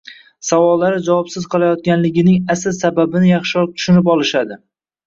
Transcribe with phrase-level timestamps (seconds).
[0.45, 4.65] Savollari javobsiz qolayotganligining asl sababini yaxshiroq tushunib olishadi